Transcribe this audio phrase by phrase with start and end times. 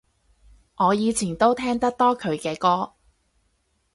[0.77, 2.93] 我以前都聽得多佢嘅歌